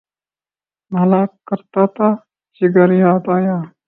نالہ 0.91 1.21
کرتا 1.47 1.83
تھا، 1.95 2.09
جگر 2.61 2.89
یاد 3.03 3.23
آیا 3.35 3.57